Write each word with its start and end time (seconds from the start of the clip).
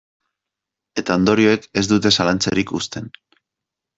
Eta 1.01 1.17
ondorioek 1.21 1.69
ez 1.81 1.85
dute 1.93 2.13
zalantzarik 2.21 2.75
uzten. 2.83 3.13